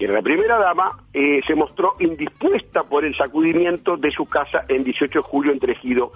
que 0.00 0.08
la 0.08 0.22
primera 0.22 0.58
dama, 0.58 0.96
eh, 1.12 1.42
se 1.46 1.54
mostró 1.54 1.94
indispuesta 2.00 2.84
por 2.84 3.04
el 3.04 3.14
sacudimiento 3.14 3.98
de 3.98 4.10
su 4.10 4.24
casa 4.24 4.64
en 4.66 4.82
18 4.82 5.18
de 5.18 5.22
julio 5.22 5.52
entre 5.52 5.74
Ejido 5.74 6.12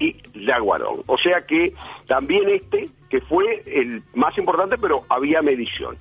y 0.00 0.16
Yaguarón. 0.46 1.02
O 1.06 1.18
sea 1.18 1.42
que 1.42 1.74
también 2.06 2.48
este, 2.48 2.88
que 3.10 3.20
fue 3.20 3.62
el 3.66 4.02
más 4.14 4.38
importante, 4.38 4.76
pero 4.80 5.02
había 5.10 5.42
medición. 5.42 5.96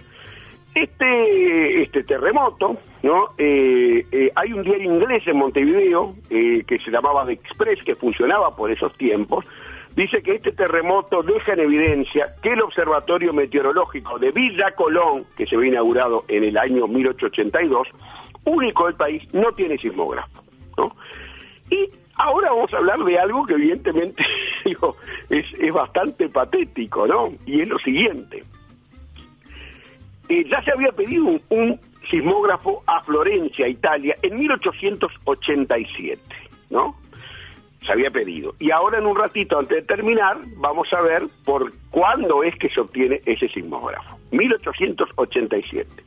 Este, 0.74 1.82
este 1.82 2.04
terremoto, 2.04 2.78
¿no? 3.04 3.32
Eh, 3.38 4.06
eh, 4.14 4.32
hay 4.34 4.54
un 4.54 4.64
diario 4.64 4.94
inglés 4.94 5.28
en 5.28 5.36
Montevideo 5.36 6.16
que 6.30 6.80
se 6.80 6.90
llamaba 6.90 7.26
The 7.26 7.34
Express, 7.34 7.84
que 7.84 7.96
funcionaba 7.96 8.56
por 8.56 8.72
esos 8.72 8.94
tiempos, 8.98 9.44
dice 9.96 10.22
que 10.22 10.36
este 10.36 10.52
terremoto 10.52 11.24
deja 11.24 11.54
en 11.54 11.62
evidencia 11.62 12.28
que 12.42 12.54
el 12.54 12.62
Observatorio 12.62 13.34
Meteorológico 13.34 14.20
de 14.20 14.32
Villa 14.32 14.72
Colón, 14.72 15.26
que 15.36 15.46
se 15.46 15.56
había 15.56 15.70
inaugurado 15.70 16.26
en 16.28 16.44
el 16.44 16.58
año 16.58 16.88
1882, 16.88 17.88
único 18.46 18.86
del 18.86 18.96
país, 18.96 19.24
no 19.34 19.52
tiene 19.54 19.78
sismógrafo, 19.78 20.44
¿no? 20.78 20.96
Y 21.70 21.90
ahora 22.16 22.52
vamos 22.52 22.74
a 22.74 22.78
hablar 22.78 23.00
de 23.00 23.18
algo 23.18 23.46
que 23.46 23.54
evidentemente 23.54 24.24
digo, 24.66 24.96
es, 25.30 25.46
bastante 25.74 26.30
patético, 26.30 27.08
¿no? 27.08 27.34
Y 27.46 27.62
es 27.62 27.68
lo 27.68 27.80
siguiente. 27.80 28.44
Eh, 30.28 30.44
ya 30.50 30.62
se 30.64 30.72
había 30.72 30.92
pedido 30.92 31.40
un 31.50 31.80
sismógrafo 32.10 32.84
a 32.88 33.02
Florencia, 33.04 33.68
Italia, 33.68 34.16
en 34.22 34.38
1887, 34.38 36.22
¿no? 36.70 36.96
Se 37.86 37.92
había 37.92 38.10
pedido. 38.10 38.56
Y 38.60 38.72
ahora 38.72 38.98
en 38.98 39.06
un 39.06 39.16
ratito, 39.16 39.60
antes 39.60 39.78
de 39.78 39.84
terminar, 39.84 40.38
vamos 40.58 40.92
a 40.94 41.02
ver 41.02 41.24
por 41.44 41.72
cuándo 41.92 42.44
es 42.44 42.56
que 42.56 42.70
se 42.70 42.82
obtiene 42.82 43.22
ese 43.26 43.48
sismógrafo. 43.48 44.18
1887. 44.32 46.04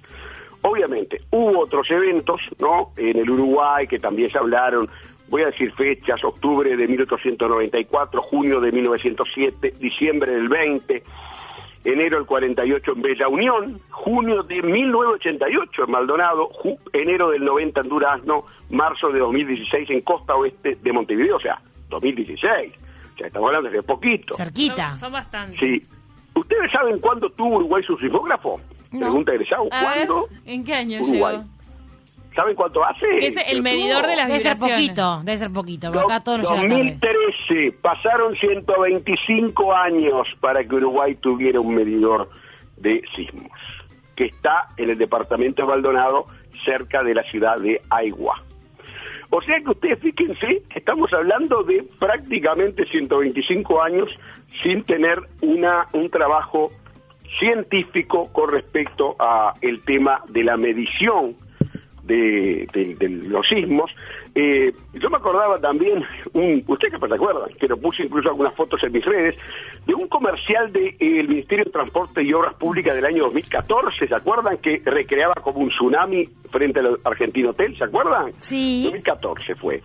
Obviamente, 0.62 1.20
hubo 1.30 1.60
otros 1.60 1.88
eventos, 1.90 2.40
¿no? 2.58 2.90
En 2.96 3.16
el 3.16 3.30
Uruguay 3.30 3.86
que 3.86 3.98
también 3.98 4.30
se 4.30 4.38
hablaron, 4.38 4.88
voy 5.28 5.42
a 5.42 5.46
decir 5.46 5.72
fechas, 5.72 6.22
octubre 6.24 6.76
de 6.76 6.86
1894, 6.86 8.22
junio 8.22 8.60
de 8.60 8.72
1907, 8.72 9.74
diciembre 9.78 10.32
del 10.32 10.48
20, 10.48 11.02
enero 11.84 12.16
del 12.16 12.26
48 12.26 12.92
en 12.92 13.02
Bella 13.02 13.28
Unión, 13.28 13.78
junio 13.90 14.42
de 14.42 14.62
1988 14.62 15.84
en 15.84 15.90
Maldonado, 15.90 16.50
enero 16.92 17.30
del 17.30 17.44
90 17.44 17.80
en 17.80 17.88
Durazno, 17.88 18.44
marzo 18.70 19.10
de 19.10 19.20
2016 19.20 19.90
en 19.90 20.00
Costa 20.00 20.34
Oeste 20.34 20.76
de 20.82 20.92
Montevideo, 20.92 21.36
o 21.36 21.40
sea, 21.40 21.60
2016. 21.88 22.72
O 23.14 23.16
sea, 23.18 23.26
estamos 23.26 23.48
hablando 23.48 23.70
de 23.70 23.82
poquito. 23.82 24.34
Cerquita. 24.36 24.90
Son, 24.90 24.98
son 25.00 25.12
bastantes. 25.12 25.58
Sí. 25.60 25.82
¿Ustedes 26.34 26.70
saben 26.70 26.98
cuándo 27.00 27.28
tuvo 27.30 27.56
Uruguay 27.56 27.82
su 27.82 27.96
sismógrafo? 27.98 28.60
No. 28.92 29.00
Pregunta 29.00 29.32
egresado. 29.32 29.64
Ver, 29.64 29.70
¿Cuándo? 29.82 30.28
¿en 30.46 30.64
qué 30.64 30.74
año 30.74 31.02
Uruguay. 31.02 31.36
llegó? 31.36 31.48
¿Saben 32.34 32.54
cuánto 32.54 32.84
hace? 32.84 33.06
Es 33.20 33.34
el 33.48 33.62
medidor 33.62 34.02
tuvo. 34.02 34.10
de 34.10 34.16
las 34.16 34.28
Debe 34.28 34.38
ser 34.38 34.54
vibraciones. 34.54 34.76
poquito, 34.90 35.20
debe 35.24 35.36
ser 35.38 35.50
poquito, 35.50 35.92
porque 35.92 36.04
acá 36.12 36.20
todo 36.22 36.38
nos 36.38 36.48
llega 36.50 36.62
tarde. 36.62 36.74
2013, 37.00 37.78
pasaron 37.82 38.34
125 38.36 39.74
años 39.74 40.28
para 40.40 40.62
que 40.62 40.74
Uruguay 40.76 41.16
tuviera 41.16 41.60
un 41.60 41.74
medidor 41.74 42.30
de 42.76 43.02
sismos, 43.16 43.50
que 44.14 44.26
está 44.26 44.68
en 44.76 44.90
el 44.90 44.98
departamento 44.98 45.62
de 45.62 45.68
Maldonado, 45.68 46.26
cerca 46.64 47.02
de 47.02 47.14
la 47.14 47.24
ciudad 47.24 47.58
de 47.58 47.80
Aigua. 47.90 48.40
O 49.30 49.42
sea 49.42 49.60
que 49.60 49.70
ustedes 49.70 49.98
fíjense 49.98 50.62
estamos 50.74 51.12
hablando 51.12 51.62
de 51.62 51.84
prácticamente 51.98 52.86
125 52.86 53.82
años 53.82 54.08
sin 54.62 54.82
tener 54.84 55.20
una 55.42 55.86
un 55.92 56.08
trabajo 56.08 56.70
científico 57.38 58.32
con 58.32 58.50
respecto 58.50 59.16
a 59.18 59.54
el 59.60 59.82
tema 59.82 60.22
de 60.28 60.44
la 60.44 60.56
medición 60.56 61.36
de 62.04 62.66
los 63.28 63.46
sismos. 63.46 63.90
Eh, 64.40 64.72
yo 64.92 65.10
me 65.10 65.16
acordaba 65.16 65.58
también, 65.58 66.04
un, 66.32 66.62
¿ustedes 66.68 66.92
qué 66.94 67.08
se 67.08 67.14
acuerdan? 67.14 67.50
Que 67.58 67.66
lo 67.66 67.76
puse 67.76 68.04
incluso 68.04 68.28
algunas 68.28 68.54
fotos 68.54 68.80
en 68.84 68.92
mis 68.92 69.04
redes, 69.04 69.34
de 69.84 69.94
un 69.94 70.06
comercial 70.06 70.72
del 70.72 71.26
Ministerio 71.28 71.64
de 71.64 71.70
Transporte 71.72 72.22
y 72.22 72.32
Obras 72.32 72.54
Públicas 72.54 72.94
del 72.94 73.04
año 73.06 73.24
2014, 73.24 74.06
¿se 74.06 74.14
acuerdan? 74.14 74.58
Que 74.58 74.80
recreaba 74.84 75.34
como 75.42 75.58
un 75.58 75.70
tsunami 75.70 76.24
frente 76.52 76.78
al 76.78 76.98
Argentino 77.04 77.50
Hotel, 77.50 77.76
¿se 77.76 77.82
acuerdan? 77.84 78.32
Sí. 78.38 78.82
2014 78.84 79.54
fue. 79.56 79.82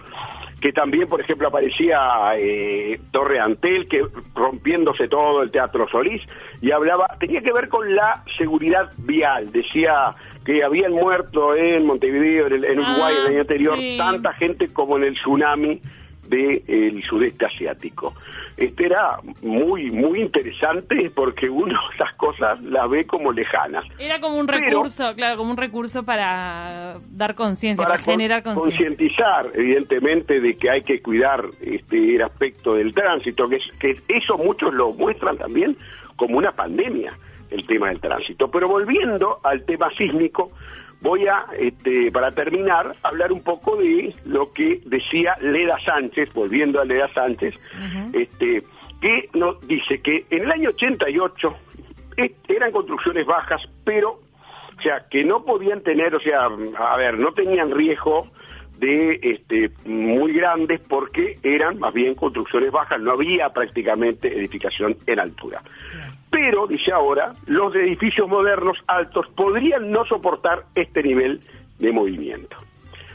Que 0.61 0.71
también, 0.71 1.09
por 1.09 1.19
ejemplo, 1.19 1.47
aparecía 1.49 1.99
eh, 2.37 2.97
Torre 3.11 3.39
Antel, 3.39 3.87
que 3.89 4.05
rompiéndose 4.35 5.07
todo 5.09 5.41
el 5.41 5.51
Teatro 5.51 5.87
Solís, 5.89 6.21
y 6.61 6.71
hablaba, 6.71 7.07
tenía 7.19 7.41
que 7.41 7.51
ver 7.51 7.67
con 7.67 7.93
la 7.93 8.23
seguridad 8.37 8.89
vial. 8.99 9.51
Decía 9.51 10.15
que 10.45 10.63
habían 10.63 10.91
muerto 10.93 11.53
en 11.55 11.85
Montevideo, 11.85 12.47
en, 12.47 12.53
el- 12.53 12.65
en 12.65 12.79
Uruguay 12.79 13.13
el 13.17 13.25
Ah, 13.25 13.29
año 13.29 13.41
anterior, 13.41 13.77
sí. 13.77 13.95
tanta 13.97 14.31
gente 14.33 14.42
como 14.73 14.97
en 14.97 15.03
el 15.05 15.13
tsunami 15.15 15.81
del 16.27 17.03
sudeste 17.03 17.45
asiático. 17.45 18.13
Este 18.55 18.85
era 18.85 19.17
muy, 19.41 19.91
muy 19.91 20.21
interesante 20.21 21.11
porque 21.13 21.49
uno 21.49 21.77
esas 21.93 22.13
cosas 22.15 22.61
las 22.61 22.89
ve 22.89 23.05
como 23.05 23.31
lejanas. 23.31 23.83
Era 23.99 24.19
como 24.21 24.37
un 24.37 24.45
Pero- 24.47 24.59
recurso, 24.59 25.13
claro, 25.15 25.37
como 25.37 25.51
un 25.51 25.57
recurso 25.57 26.03
para 26.03 26.97
dar 27.11 27.35
conciencia, 27.35 27.85
para, 27.85 27.97
con- 27.97 28.05
generar 28.05 28.41
conciencia. 28.41 28.77
concientizar, 28.87 29.49
evidentemente, 29.53 30.39
de 30.39 30.57
que 30.57 30.69
hay 30.69 30.81
que 30.81 31.01
cuidar 31.01 31.43
este 31.61 32.15
el 32.15 32.21
aspecto 32.21 32.75
del 32.75 32.93
tránsito, 32.93 33.47
que, 33.49 33.57
es, 33.57 33.63
que 33.79 33.97
eso 34.07 34.37
muchos 34.37 34.73
lo 34.73 34.93
muestran 34.93 35.37
también 35.37 35.75
como 36.15 36.37
una 36.37 36.51
pandemia, 36.53 37.11
el 37.51 37.65
tema 37.67 37.89
del 37.89 37.99
tránsito. 37.99 38.49
Pero 38.49 38.67
volviendo 38.69 39.39
al 39.43 39.63
tema 39.65 39.89
sísmico, 39.97 40.51
voy 41.03 41.27
a, 41.27 41.45
este, 41.59 42.11
para 42.11 42.31
terminar, 42.31 42.95
hablar 43.03 43.31
un 43.31 43.43
poco 43.43 43.75
de 43.75 44.15
lo 44.25 44.51
que 44.53 44.81
decía 44.85 45.35
Leda 45.41 45.77
Sánchez, 45.85 46.33
volviendo 46.33 46.79
a 46.81 46.85
Leda 46.85 47.13
Sánchez, 47.13 47.59
este, 48.13 48.63
que 49.01 49.29
nos 49.33 49.59
dice 49.67 50.01
que 50.01 50.25
en 50.29 50.43
el 50.43 50.51
año 50.51 50.69
88 50.69 51.55
eh, 52.17 52.33
eran 52.47 52.71
construcciones 52.71 53.25
bajas, 53.25 53.61
pero 53.83 54.21
o 54.75 54.81
sea, 54.81 55.05
que 55.09 55.23
no 55.23 55.43
podían 55.43 55.81
tener, 55.81 56.15
o 56.15 56.19
sea, 56.19 56.45
a 56.45 56.97
ver, 56.97 57.19
no 57.19 57.31
tenían 57.33 57.69
riesgo 57.69 58.31
de 58.79 59.19
este 59.21 59.71
muy 59.85 60.33
grandes 60.33 60.81
porque 60.81 61.35
eran 61.43 61.79
más 61.79 61.93
bien 61.93 62.15
construcciones 62.15 62.71
bajas, 62.71 62.99
no 62.99 63.11
había 63.11 63.49
prácticamente 63.49 64.27
edificación 64.27 64.97
en 65.05 65.19
altura. 65.19 65.61
Pero, 66.29 66.65
dice 66.65 66.91
ahora, 66.91 67.33
los 67.45 67.75
edificios 67.75 68.27
modernos 68.27 68.77
altos 68.87 69.27
podrían 69.35 69.91
no 69.91 70.03
soportar 70.05 70.63
este 70.73 71.03
nivel 71.03 71.39
de 71.77 71.91
movimiento. 71.91 72.57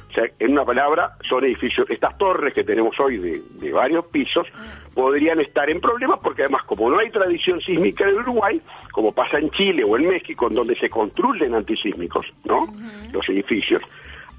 O 0.09 0.12
sea, 0.12 0.25
en 0.38 0.53
una 0.53 0.65
palabra, 0.65 1.17
son 1.29 1.45
edificios, 1.45 1.88
estas 1.91 2.17
torres 2.17 2.55
que 2.55 2.65
tenemos 2.65 2.99
hoy 2.99 3.19
de, 3.19 3.43
de 3.61 3.73
varios 3.73 4.07
pisos, 4.07 4.47
podrían 4.95 5.41
estar 5.41 5.69
en 5.69 5.81
problemas 5.81 6.19
porque 6.23 6.43
además, 6.43 6.62
como 6.65 6.91
no 6.91 6.99
hay 6.99 7.11
tradición 7.11 7.61
sísmica 7.61 8.09
en 8.09 8.17
Uruguay, 8.17 8.61
como 8.93 9.12
pasa 9.12 9.38
en 9.38 9.50
Chile 9.50 9.85
o 9.85 9.97
en 9.97 10.09
México, 10.09 10.49
en 10.49 10.55
donde 10.55 10.77
se 10.77 10.88
construyen 10.88 11.55
antisísmicos, 11.55 12.27
¿no? 12.45 12.73
Los 13.12 13.29
edificios, 13.29 13.83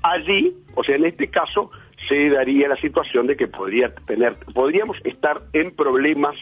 allí, 0.03 0.53
o 0.75 0.83
sea, 0.83 0.95
en 0.95 1.05
este 1.05 1.27
caso, 1.27 1.71
se 2.07 2.29
daría 2.29 2.67
la 2.67 2.75
situación 2.77 3.27
de 3.27 3.35
que 3.35 3.47
podría 3.47 3.93
tener, 3.93 4.35
podríamos 4.53 4.97
estar 5.03 5.41
en 5.53 5.71
problemas 5.75 6.35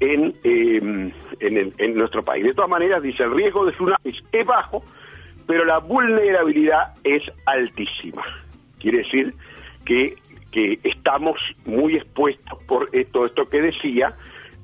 en, 0.00 0.34
eh, 0.44 1.12
en, 1.40 1.94
nuestro 1.94 2.22
país. 2.22 2.44
De 2.44 2.54
todas 2.54 2.70
maneras, 2.70 3.02
dice, 3.02 3.24
el 3.24 3.34
riesgo 3.34 3.64
de 3.64 3.72
tsunamis 3.72 4.22
es 4.32 4.46
bajo, 4.46 4.82
pero 5.46 5.64
la 5.64 5.78
vulnerabilidad 5.78 6.94
es 7.04 7.22
altísima. 7.46 8.22
Quiere 8.78 8.98
decir 8.98 9.34
que, 9.84 10.16
que 10.50 10.78
estamos 10.84 11.38
muy 11.64 11.96
expuestos 11.96 12.58
por 12.64 12.88
esto, 12.92 13.26
esto 13.26 13.44
que 13.46 13.62
decía 13.62 14.14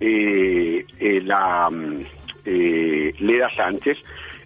eh, 0.00 0.84
eh, 0.98 1.20
la 1.22 1.70
mm, 1.70 2.00
eh, 2.44 3.14
Leda 3.20 3.48
Sánchez. 3.54 3.98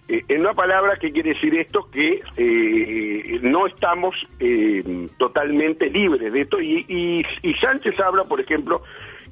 Eh, 0.07 0.23
en 0.29 0.41
una 0.41 0.53
palabra, 0.53 0.95
¿qué 0.99 1.11
quiere 1.11 1.33
decir 1.33 1.53
esto? 1.55 1.89
Que 1.91 2.21
eh, 2.37 3.39
no 3.41 3.67
estamos 3.67 4.15
eh, 4.39 5.07
totalmente 5.17 5.89
libres 5.89 6.31
de 6.31 6.41
esto. 6.41 6.61
Y, 6.61 6.85
y, 6.87 7.49
y 7.49 7.53
Sánchez 7.55 7.99
habla, 7.99 8.23
por 8.23 8.39
ejemplo, 8.39 8.83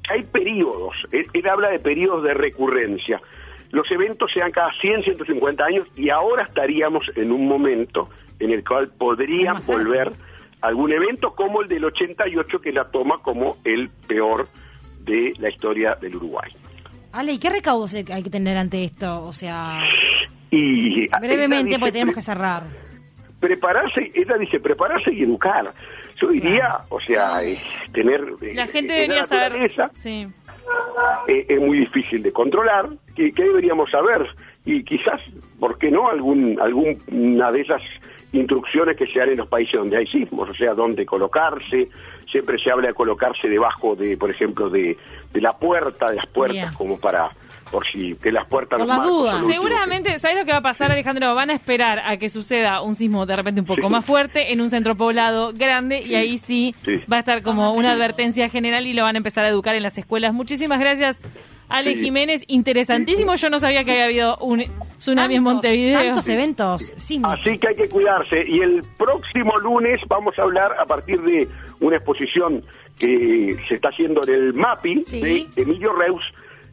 que 0.02 0.14
hay 0.14 0.22
periodos. 0.24 0.96
Él, 1.12 1.26
él 1.32 1.48
habla 1.48 1.70
de 1.70 1.78
periodos 1.78 2.22
de 2.24 2.34
recurrencia. 2.34 3.20
Los 3.70 3.90
eventos 3.90 4.30
se 4.32 4.40
dan 4.40 4.52
cada 4.52 4.72
100, 4.80 5.02
150 5.02 5.64
años 5.64 5.86
y 5.96 6.10
ahora 6.10 6.44
estaríamos 6.44 7.04
en 7.16 7.32
un 7.32 7.48
momento 7.48 8.08
en 8.38 8.50
el 8.50 8.64
cual 8.64 8.90
podría 8.96 9.54
volver 9.66 10.12
algún 10.60 10.92
evento 10.92 11.34
como 11.34 11.62
el 11.62 11.68
del 11.68 11.84
88 11.84 12.60
que 12.60 12.72
la 12.72 12.90
toma 12.90 13.18
como 13.22 13.56
el 13.64 13.90
peor 14.06 14.46
de 15.00 15.32
la 15.38 15.48
historia 15.48 15.94
del 16.00 16.16
Uruguay. 16.16 16.50
Ale, 17.12 17.32
¿y 17.32 17.38
qué 17.38 17.48
recaudos 17.48 17.94
hay 17.94 18.22
que 18.22 18.30
tener 18.30 18.56
ante 18.56 18.84
esto? 18.84 19.22
O 19.22 19.32
sea, 19.32 19.78
Y 20.50 21.04
ella 21.04 21.18
brevemente, 21.20 21.66
dice 21.66 21.78
porque 21.78 21.92
tenemos 21.92 22.14
que 22.14 22.22
cerrar. 22.22 22.62
prepararse, 23.40 24.10
ella 24.14 24.36
dice 24.38 24.60
prepararse 24.60 25.12
y 25.12 25.22
educar. 25.22 25.70
Yo 26.20 26.28
diría, 26.28 26.78
o 26.88 27.00
sea, 27.00 27.42
es 27.42 27.60
tener 27.92 28.20
eh, 28.40 28.54
La 28.54 28.66
gente 28.66 28.88
la 28.88 28.94
debería 28.94 29.24
saber. 29.24 29.70
Sí. 29.92 30.26
eh, 31.28 31.46
es 31.48 31.60
muy 31.60 31.80
difícil 31.80 32.22
de 32.22 32.32
controlar, 32.32 32.88
que, 33.14 33.32
que 33.32 33.42
deberíamos 33.42 33.90
saber 33.90 34.26
y 34.64 34.82
quizás, 34.82 35.20
¿por 35.60 35.78
qué 35.78 35.90
no? 35.90 36.08
Algún, 36.08 36.58
alguna 36.60 37.52
de 37.52 37.60
esas 37.60 37.82
instrucciones 38.32 38.96
que 38.96 39.06
se 39.06 39.18
dan 39.20 39.30
en 39.30 39.36
los 39.36 39.48
países 39.48 39.74
donde 39.74 39.96
hay 39.98 40.06
sismos, 40.06 40.48
o 40.50 40.54
sea, 40.54 40.74
dónde 40.74 41.06
colocarse, 41.06 41.88
siempre 42.30 42.58
se 42.58 42.70
habla 42.70 42.88
de 42.88 42.94
colocarse 42.94 43.48
debajo 43.48 43.94
de, 43.94 44.16
por 44.16 44.30
ejemplo, 44.30 44.68
de, 44.68 44.96
de 45.32 45.40
la 45.40 45.52
puerta, 45.56 46.10
de 46.10 46.16
las 46.16 46.26
puertas, 46.26 46.56
Bien. 46.56 46.74
como 46.74 46.98
para, 46.98 47.30
por 47.70 47.84
si, 47.86 48.14
que 48.16 48.30
las 48.32 48.46
puertas... 48.48 48.78
Por 48.78 48.86
las 48.86 48.98
marcos 48.98 49.16
dudas. 49.16 49.44
Seguramente, 49.46 50.18
¿sabes 50.18 50.38
lo 50.38 50.44
que 50.44 50.52
va 50.52 50.58
a 50.58 50.62
pasar, 50.62 50.92
Alejandro? 50.92 51.34
Van 51.34 51.50
a 51.50 51.54
esperar 51.54 51.98
a 52.04 52.16
que 52.16 52.28
suceda 52.28 52.80
un 52.82 52.94
sismo 52.94 53.26
de 53.26 53.36
repente 53.36 53.60
un 53.60 53.66
poco 53.66 53.82
Sí. 53.82 53.88
más 53.88 54.04
fuerte 54.04 54.52
en 54.52 54.60
un 54.60 54.70
centro 54.70 54.94
poblado 54.96 55.52
grande 55.52 56.00
y 56.00 56.14
ahí 56.14 56.38
sí, 56.38 56.74
Sí. 56.84 56.94
va 57.12 57.16
a 57.16 57.20
estar 57.20 57.42
como 57.42 57.72
una 57.74 57.92
advertencia 57.92 58.48
general 58.48 58.86
y 58.86 58.92
lo 58.92 59.02
van 59.02 59.16
a 59.16 59.18
empezar 59.18 59.44
a 59.44 59.48
educar 59.48 59.74
en 59.74 59.82
las 59.82 59.98
escuelas. 59.98 60.32
Muchísimas 60.32 60.78
gracias, 60.80 61.20
Ale 61.68 61.94
Sí. 61.96 62.02
Jiménez. 62.04 62.44
Interesantísimo. 62.46 63.34
Yo 63.34 63.48
no 63.50 63.58
sabía 63.58 63.82
que 63.82 63.90
había 63.90 64.04
habido 64.04 64.36
un 64.36 64.62
tsunami 64.98 65.34
en 65.34 65.42
Montevideo. 65.42 66.00
Tantos 66.00 66.28
eventos. 66.28 66.92
Sí, 66.96 67.20
Así 67.24 67.58
que 67.58 67.68
hay 67.70 67.74
que 67.74 67.88
cuidarse. 67.88 68.44
Y 68.46 68.60
el 68.60 68.82
próximo 68.96 69.56
lunes 69.58 70.00
vamos 70.08 70.38
a 70.38 70.42
hablar 70.42 70.76
a 70.78 70.84
partir 70.86 71.20
de 71.22 71.48
una 71.80 71.96
exposición 71.96 72.62
que 73.00 73.56
se 73.68 73.74
está 73.74 73.88
haciendo 73.88 74.20
en 74.28 74.32
el 74.34 74.54
MAPI 74.54 75.04
Sí. 75.04 75.20
de 75.20 75.46
Emilio 75.62 75.92
Reus. 75.92 76.22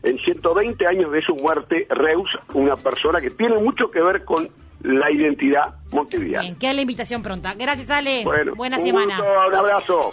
En 0.04 0.18
120 0.20 0.86
años 0.86 1.12
de 1.12 1.22
su 1.22 1.36
muerte, 1.36 1.88
Reus, 1.90 2.30
una 2.54 2.76
persona 2.76 3.22
que 3.22 3.30
tiene 3.30 3.58
mucho 3.60 3.90
que 3.90 4.02
ver 4.02 4.26
con 4.26 4.50
la 4.82 5.10
identidad 5.10 5.76
montevideana. 5.94 6.42
Bien, 6.44 6.56
queda 6.58 6.74
la 6.74 6.82
invitación 6.82 7.24
pronta. 7.24 7.54
Gracias, 7.54 7.90
Ale. 7.90 8.22
Bueno, 8.26 8.54
Buena 8.56 8.78
un 8.78 8.84
semana. 8.84 9.16
gusto, 9.18 9.32
un 9.48 9.56
abrazo. 9.56 10.12